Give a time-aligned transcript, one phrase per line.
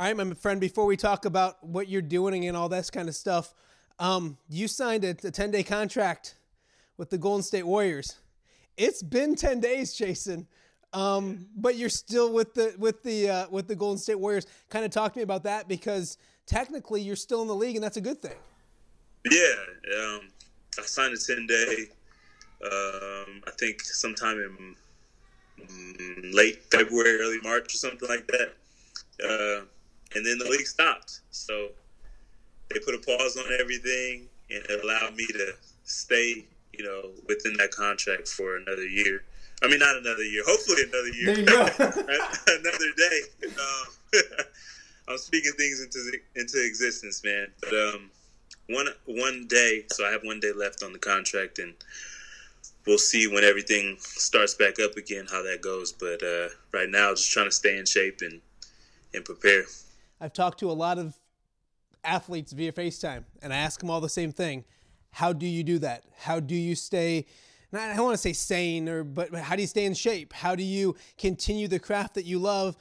[0.00, 3.06] All right, my friend, before we talk about what you're doing and all that kind
[3.06, 3.52] of stuff,
[3.98, 6.36] um, you signed a 10 day contract
[6.96, 8.16] with the Golden State Warriors.
[8.78, 10.46] It's been 10 days, Chasson.
[10.94, 14.46] Um, but you're still with the with the uh, with the Golden State Warriors.
[14.70, 17.84] Kind of talk to me about that because technically you're still in the league, and
[17.84, 18.38] that's a good thing.
[19.30, 19.54] Yeah,
[19.98, 20.20] um,
[20.78, 21.76] I signed a 10 day.
[22.64, 24.38] Um, I think sometime
[25.58, 28.54] in mm, late February, early March, or something like that.
[29.22, 29.66] Uh,
[30.14, 31.20] and then the league stopped.
[31.30, 31.68] So
[32.70, 35.52] they put a pause on everything and it allowed me to
[35.84, 39.22] stay, you know, within that contract for another year.
[39.62, 40.42] I mean, not another year.
[40.46, 41.34] Hopefully, another year.
[42.58, 43.20] another day.
[43.46, 44.22] Um,
[45.08, 47.48] I'm speaking things into into existence, man.
[47.60, 48.10] But um,
[48.68, 51.74] one one day, so I have one day left on the contract, and
[52.86, 55.92] we'll see when everything starts back up again how that goes.
[55.92, 58.40] But uh, right now, just trying to stay in shape and
[59.12, 59.64] and prepare.
[60.20, 61.18] I've talked to a lot of
[62.04, 64.64] athletes via FaceTime, and I ask them all the same thing.
[65.12, 66.04] How do you do that?
[66.18, 67.26] How do you stay?
[67.72, 70.32] I don't want to say sane, or but how do you stay in shape?
[70.32, 72.76] How do you continue the craft that you love?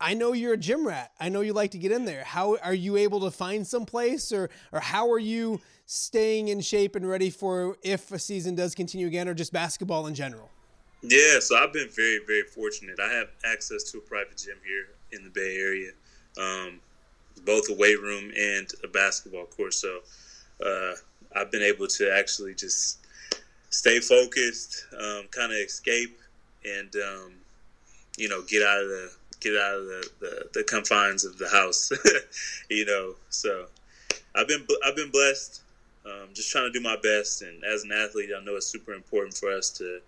[0.00, 1.12] I know you're a gym rat.
[1.18, 2.24] I know you like to get in there.
[2.24, 6.60] How are you able to find some place, or or how are you staying in
[6.60, 10.50] shape and ready for if a season does continue again, or just basketball in general?
[11.02, 12.98] Yeah, so I've been very, very fortunate.
[12.98, 15.90] I have access to a private gym here in the Bay Area
[16.38, 16.80] um,
[17.44, 19.74] both a weight room and a basketball court.
[19.74, 20.00] So
[20.64, 20.92] uh,
[21.34, 22.98] I've been able to actually just
[23.70, 26.18] stay focused, um, kind of escape,
[26.64, 27.32] and um,
[28.16, 31.48] you know get out of the get out of the, the, the confines of the
[31.48, 31.92] house.
[32.70, 33.66] you know, so
[34.34, 35.60] I've been I've been blessed.
[36.06, 38.92] Um, just trying to do my best, and as an athlete, I know it's super
[38.92, 40.00] important for us to,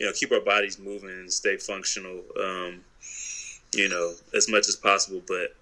[0.00, 2.80] you know, keep our bodies moving and stay functional, um,
[3.72, 5.22] you know, as much as possible.
[5.28, 5.54] But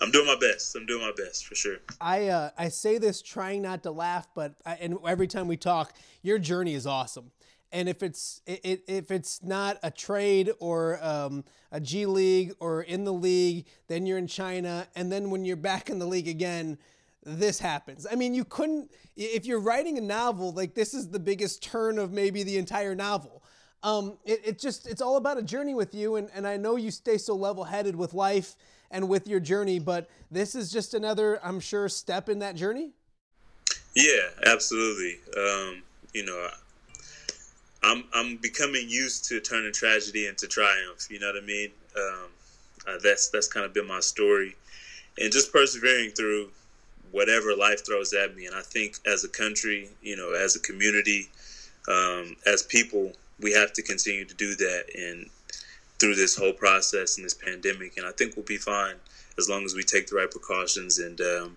[0.00, 0.76] I'm doing my best.
[0.76, 1.76] I'm doing my best for sure.
[2.00, 5.56] I uh, I say this trying not to laugh, but I, and every time we
[5.56, 7.30] talk, your journey is awesome.
[7.72, 12.82] And if it's it, if it's not a trade or um, a G League or
[12.82, 16.28] in the league, then you're in China, and then when you're back in the league
[16.28, 16.78] again,
[17.24, 18.06] this happens.
[18.10, 21.98] I mean, you couldn't if you're writing a novel like this is the biggest turn
[21.98, 23.42] of maybe the entire novel.
[23.86, 26.74] Um, it, it just it's all about a journey with you, and, and I know
[26.74, 28.56] you stay so level headed with life
[28.90, 29.78] and with your journey.
[29.78, 32.90] But this is just another, I'm sure, step in that journey.
[33.94, 35.20] Yeah, absolutely.
[35.38, 35.82] Um,
[36.12, 36.48] you know,
[37.84, 41.06] I'm I'm becoming used to turning tragedy into triumph.
[41.08, 41.70] You know what I mean?
[41.96, 42.28] Um,
[42.88, 44.56] uh, that's that's kind of been my story,
[45.16, 46.48] and just persevering through
[47.12, 48.46] whatever life throws at me.
[48.46, 51.28] And I think as a country, you know, as a community,
[51.88, 54.84] um, as people, we have to continue to do that.
[54.94, 55.30] And
[55.98, 57.96] through this whole process and this pandemic.
[57.96, 58.96] And I think we'll be fine
[59.38, 61.56] as long as we take the right precautions and, um,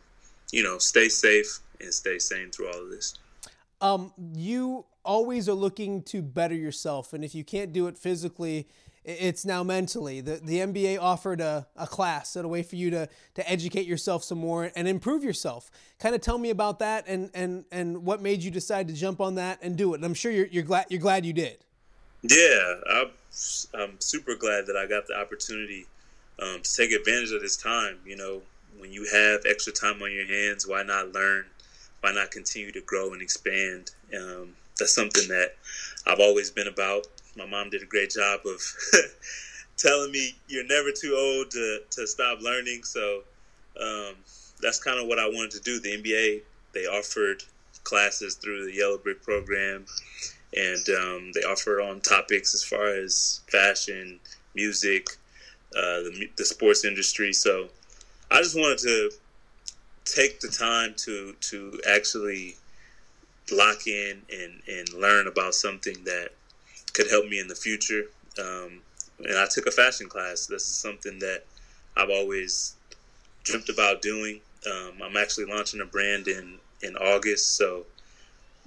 [0.52, 3.16] you know, stay safe and stay sane through all of this.
[3.82, 7.14] Um, you always are looking to better yourself.
[7.14, 8.68] And if you can't do it physically,
[9.06, 10.22] it's now mentally.
[10.22, 14.24] The, the NBA offered a, a class, a way for you to, to educate yourself
[14.24, 15.72] some more and improve yourself.
[16.00, 19.22] Kind of tell me about that and, and, and what made you decide to jump
[19.22, 19.98] on that and do it.
[19.98, 21.66] And I'm sure you're, you're, glad, you're glad you did.
[22.22, 23.12] Yeah, I'm,
[23.74, 25.85] I'm super glad that I got the opportunity
[26.41, 27.97] um, to take advantage of this time.
[28.06, 28.41] You know,
[28.78, 31.46] when you have extra time on your hands, why not learn?
[32.02, 33.91] Why not continue to grow and expand?
[34.16, 35.56] Um, that's something that
[36.06, 37.07] I've always been about.
[37.38, 38.62] My mom did a great job of
[39.78, 42.84] telling me you're never too old to, to stop learning.
[42.84, 43.22] So
[43.81, 44.15] um,
[44.62, 45.80] that's kind of what I wanted to do.
[45.80, 46.42] The NBA,
[46.74, 47.44] they offered
[47.86, 49.86] classes through the Yellow Brick program
[50.56, 54.19] and um, they offer on topics as far as fashion,
[54.56, 55.07] music,
[55.75, 57.34] uh, the, the sports industry.
[57.34, 57.69] So
[58.31, 59.12] I just wanted to
[60.06, 62.56] take the time to to actually
[63.51, 66.30] lock in and, and learn about something that
[66.94, 68.04] could help me in the future.
[68.40, 68.81] Um,
[69.19, 70.46] and I took a fashion class.
[70.46, 71.44] This is something that
[71.98, 72.75] I've always
[73.44, 74.40] dreamt about doing.
[74.69, 77.86] Um, I'm actually launching a brand in in August, so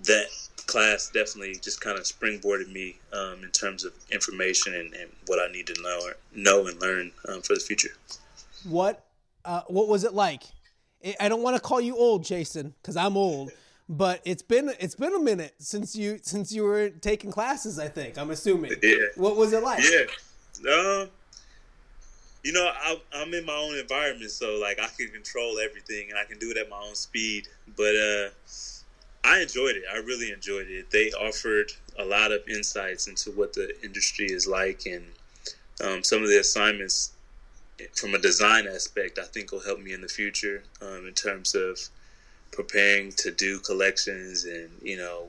[0.05, 0.26] that
[0.72, 5.38] class definitely just kind of springboarded me um, in terms of information and, and, what
[5.38, 7.90] I need to know, know and learn um, for the future.
[8.64, 9.04] What
[9.44, 10.44] Uh, what was it like?
[11.19, 13.50] I don't want to call you old, Chasson, because I'm old.
[13.88, 17.78] But it's been it's been a minute since you since you were taking classes.
[17.78, 18.72] I think I'm assuming.
[18.82, 18.96] Yeah.
[19.16, 19.82] What was it like?
[19.82, 20.72] Yeah.
[20.72, 21.08] Um.
[22.44, 26.19] You know, I, I'm in my own environment, so like I can control everything and
[26.19, 27.48] I can do it at my own speed.
[27.76, 28.28] But uh,
[29.24, 29.84] I enjoyed it.
[29.92, 30.90] I really enjoyed it.
[30.90, 35.04] They offered a lot of insights into what the industry is like, and
[35.84, 37.12] um, some of the assignments
[37.94, 41.54] from a design aspect, I think will help me in the future um, in terms
[41.54, 41.78] of
[42.52, 45.28] preparing to do collections and you know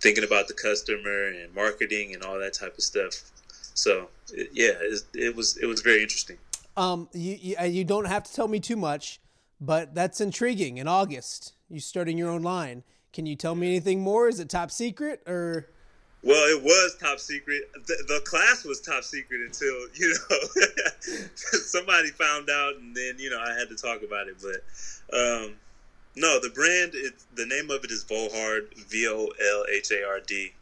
[0.00, 3.30] thinking about the customer and marketing and all that type of stuff.
[3.74, 6.38] So it, yeah, it, it, was it was very interesting.
[6.76, 9.20] Um, you, you you don't have to tell me too much,
[9.60, 10.78] but that's intriguing.
[10.78, 12.84] In August, you starting your own line.
[13.16, 14.28] Can you tell me anything more?
[14.28, 15.66] Is it top secret or?
[16.22, 17.62] Well, it was top secret.
[17.72, 23.30] The, the class was top secret until you know somebody found out, and then you
[23.30, 24.36] know I had to talk about it.
[24.42, 25.54] But um,
[26.14, 30.06] no, the brand, it, the name of it is Volhard, V O L H A
[30.06, 30.52] R D.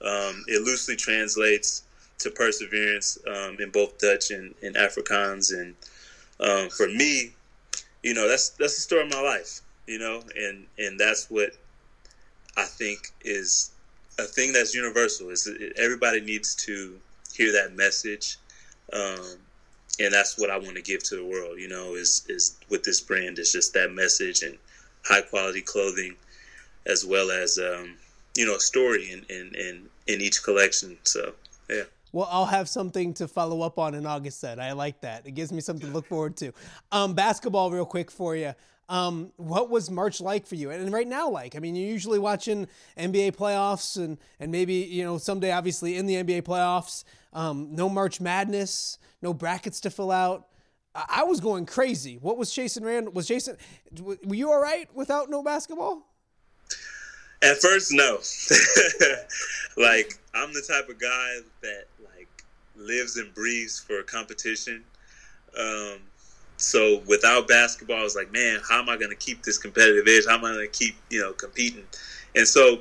[0.00, 1.82] Um, it loosely translates
[2.20, 5.74] to perseverance um, in both Dutch and, and Afrikaans, and
[6.40, 7.34] um, for me,
[8.02, 11.50] you know that's that's the story of my life, you know, and and that's what
[12.56, 13.70] I think is
[14.18, 15.30] a thing that's universal.
[15.30, 16.98] Is everybody needs to
[17.34, 18.38] hear that message,
[18.92, 19.36] um,
[19.98, 21.58] and that's what I want to give to the world.
[21.58, 24.58] You know, is is with this brand is just that message and
[25.04, 26.16] high quality clothing,
[26.86, 27.96] as well as um,
[28.36, 30.98] you know a story in, in in in each collection.
[31.04, 31.32] So
[31.68, 31.84] yeah.
[32.12, 34.42] Well, I'll have something to follow up on in August.
[34.42, 35.26] Then I like that.
[35.26, 36.52] It gives me something to look forward to.
[36.90, 38.52] Um, basketball, real quick for you.
[38.90, 40.70] Um, what was March like for you?
[40.70, 42.66] And right now, like, I mean, you're usually watching
[42.98, 47.88] NBA playoffs and, and maybe, you know, someday obviously in the NBA playoffs, um, no
[47.88, 50.48] March Madness, no brackets to fill out.
[50.92, 52.18] I, was going crazy.
[52.20, 53.14] What was Chasson Rand?
[53.14, 53.56] Was Chasson,
[54.02, 56.08] were you all right without no basketball?
[57.42, 58.14] At first, no.
[59.76, 62.44] like, I'm the type of guy that, like,
[62.76, 64.82] lives and breathes for a competition.
[65.56, 66.00] Um,
[66.60, 70.06] so without basketball, I was like, man, how am I going to keep this competitive
[70.06, 70.24] edge?
[70.28, 71.84] How am I going to keep, you know, competing?
[72.36, 72.80] And so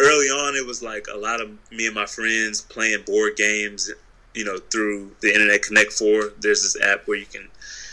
[0.00, 3.90] early on, it was like a lot of me and my friends playing board games,
[4.34, 6.30] you know, through the Internet Connect Four.
[6.40, 7.48] There's this app where you can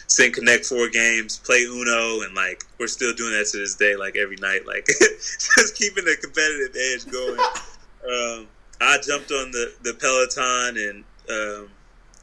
[0.08, 3.96] send Connect Four games, play Uno, and like we're still doing that to this day,
[3.96, 7.40] like every night, like just keeping the competitive edge going.
[8.40, 8.48] um,
[8.80, 11.70] I jumped on the the Peloton and um,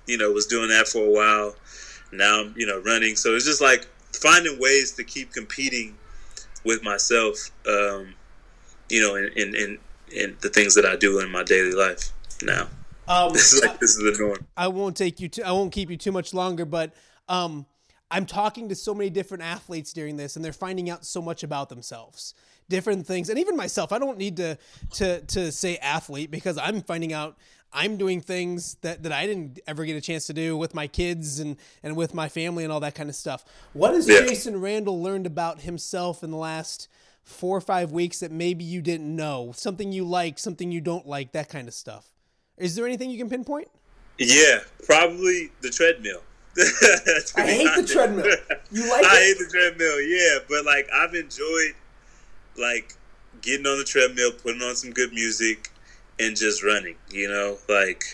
[0.06, 1.56] you know was doing that for a while
[2.12, 3.16] now I'm, you know, running.
[3.16, 5.96] So it's just like finding ways to keep competing
[6.64, 8.14] with myself, um,
[8.88, 9.78] you know, in, in, in,
[10.12, 12.10] in, the things that I do in my daily life
[12.42, 12.68] now.
[13.08, 14.46] Um, this is like this is the norm.
[14.56, 15.28] I won't take you.
[15.30, 16.94] To, I won't keep you too much longer, but
[17.28, 17.66] um,
[18.10, 21.42] I'm talking to so many different athletes during this, and they're finding out so much
[21.42, 22.34] about themselves,
[22.68, 23.92] different things, and even myself.
[23.92, 24.58] I don't need to
[24.92, 27.38] to to say athlete because I'm finding out
[27.72, 30.86] I'm doing things that, that I didn't ever get a chance to do with my
[30.86, 33.44] kids and, and with my family and all that kind of stuff.
[33.72, 34.20] What has yeah.
[34.20, 36.88] Chasson Randle learned about himself in the last
[37.24, 39.52] four or five weeks that maybe you didn't know?
[39.54, 42.12] Something you like, something you don't like, that kind of stuff.
[42.58, 43.68] Is there anything you can pinpoint?
[44.18, 46.22] Yeah, probably the treadmill.
[46.58, 47.88] I hate honest.
[47.88, 48.36] the treadmill.
[48.70, 49.22] You like I it?
[49.22, 50.38] hate the treadmill, yeah.
[50.48, 51.74] But like I've enjoyed
[52.58, 52.94] like
[53.40, 55.71] getting on the treadmill, putting on some good music,
[56.18, 56.96] and just running.
[57.10, 58.04] You know, like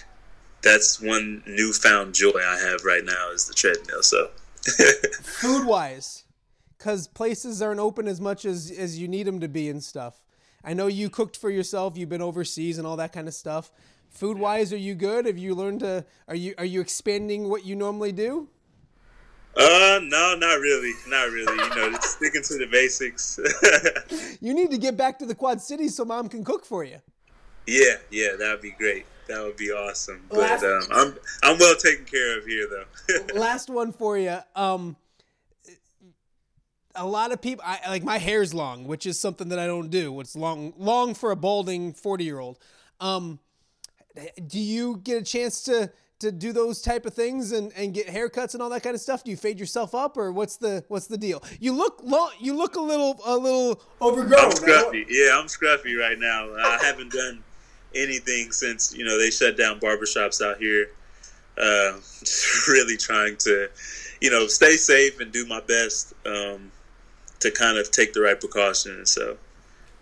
[0.62, 4.02] that's one newfound joy I have right now is the treadmill.
[4.02, 4.30] So,
[5.22, 6.24] food wise,
[6.76, 10.22] because places aren't open as much as as you need them to be and stuff.
[10.64, 11.96] I know you cooked for yourself.
[11.96, 13.70] You've been overseas and all that kind of stuff.
[14.10, 15.26] Food wise, are you good?
[15.26, 16.04] Have you learned to?
[16.26, 18.48] Are you are you expanding what you normally do?
[19.56, 21.52] Uh, no, not really, not really.
[21.52, 23.40] You know, just sticking to the basics.
[24.40, 26.98] you need to get back to the Quad Cities so mom can cook for you.
[27.68, 29.04] Yeah, yeah, that would be great.
[29.28, 30.24] That would be awesome.
[30.30, 33.34] Last, but um, I'm I'm well taken care of here, though.
[33.38, 34.38] last one for you.
[34.56, 34.96] Um,
[36.94, 39.90] a lot of people, I like my hair's long, which is something that I don't
[39.90, 40.18] do.
[40.20, 42.58] It's long, long for a balding forty year old.
[43.00, 43.38] Um,
[44.46, 48.06] do you get a chance to to do those type of things and, and get
[48.06, 49.24] haircuts and all that kind of stuff?
[49.24, 51.44] Do you fade yourself up or what's the what's the deal?
[51.60, 54.46] You look long, you look a little a little overgrown.
[54.46, 55.04] I'm scruffy.
[55.10, 56.48] Yeah, I'm scruffy right now.
[56.56, 57.44] I haven't done
[57.94, 60.90] anything since you know they shut down barbershops out here.
[61.60, 63.68] Uh, just really trying to,
[64.20, 66.70] you know, stay safe and do my best um,
[67.40, 69.10] to kind of take the right precautions.
[69.10, 69.36] So,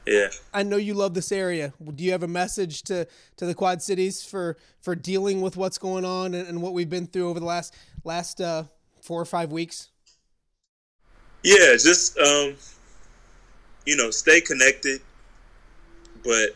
[0.06, 0.28] yeah.
[0.52, 1.72] I know you love this area.
[1.94, 5.78] Do you have a message to, to the Quad Cities for for dealing with what's
[5.78, 7.74] going on and, and what we've been through over the last
[8.04, 8.64] last uh,
[9.00, 9.88] four or five weeks?
[11.42, 12.54] Yeah, just um,
[13.86, 15.00] you know, stay connected,
[16.22, 16.50] but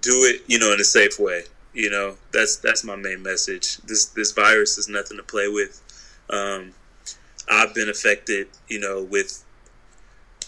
[0.00, 1.44] do it, you know, in a safe way.
[1.72, 3.78] You know, that's that's my main message.
[3.78, 5.80] This this virus is nothing to play with.
[6.30, 6.72] Um,
[7.50, 9.44] I've been affected, you know, with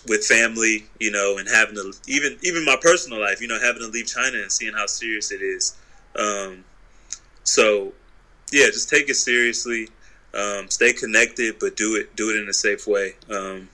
[0.08, 3.82] with family, you know, and having to even even my personal life, you know, having
[3.82, 5.76] to leave China and seeing how serious it is.
[6.16, 6.64] Um,
[7.44, 7.92] so,
[8.52, 9.88] yeah, just take it seriously.
[10.34, 13.14] Um, stay connected, but do it do it in a safe way.
[13.30, 13.68] Um,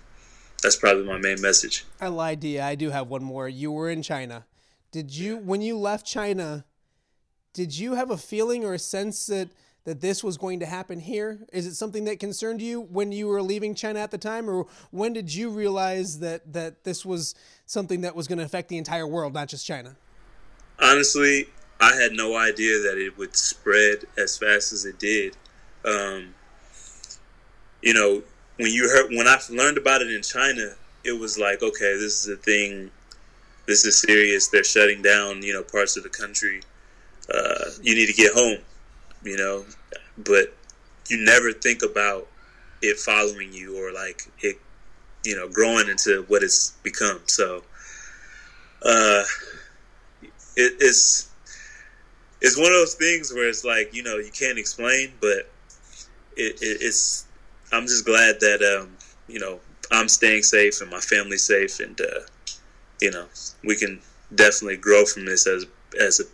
[0.62, 1.84] that's probably my main message.
[2.00, 2.60] I lied to you.
[2.60, 3.48] I do have one more.
[3.48, 4.44] You were in China.
[4.92, 6.64] Did you when you left China?
[7.54, 9.48] Did you have a feeling or a sense that
[9.84, 11.40] that this was going to happen here?
[11.52, 14.66] Is it something that concerned you when you were leaving China at the time, or
[14.90, 17.34] when did you realize that that this was
[17.66, 19.96] something that was going to affect the entire world, not just China?
[20.78, 21.46] Honestly,
[21.80, 25.36] I had no idea that it would spread as fast as it did.
[25.84, 26.34] Um,
[27.80, 28.22] you know,
[28.56, 32.24] when you heard when I learned about it in China, it was like, okay, this
[32.24, 32.90] is a thing.
[33.66, 34.48] This is serious.
[34.48, 36.62] They're shutting down, you know, parts of the country.
[37.32, 38.58] Uh, you need to get home,
[39.22, 39.64] you know.
[40.18, 40.54] But
[41.08, 42.28] you never think about
[42.82, 44.56] it following you or like it,
[45.24, 47.20] you know, growing into what it's become.
[47.26, 47.62] So,
[48.84, 49.22] uh,
[50.56, 51.30] it, it's
[52.40, 55.48] it's one of those things where it's like you know you can't explain, but
[56.36, 57.26] it, it, it's
[57.72, 58.90] I'm just glad that um,
[59.28, 62.20] you know I'm staying safe and my family's safe, and uh,
[63.02, 63.26] you know
[63.64, 64.00] we can
[64.34, 65.66] definitely grow from this as
[66.00, 66.24] as a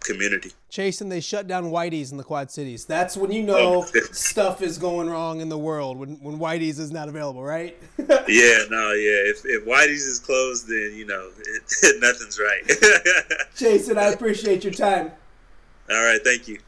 [0.00, 0.52] community.
[0.70, 2.84] Chasson, they shut down Whitey's in the Quad Cities.
[2.84, 6.78] That's when you know oh, stuff is going wrong in the world when when Whitey's
[6.78, 7.76] is not available, right?
[7.98, 9.20] yeah, no, yeah.
[9.30, 12.66] If if Whitey's is closed, then you know it, nothing's right.
[13.56, 15.12] Chasson, I appreciate your time.
[15.90, 16.58] All right, thank you.